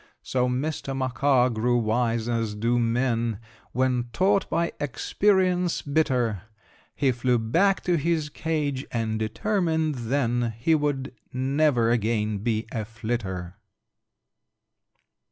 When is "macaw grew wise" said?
0.97-2.27